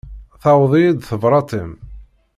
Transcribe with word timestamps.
Tewweḍ-iyi-d 0.41 0.99
tebrat-im. 1.09 1.71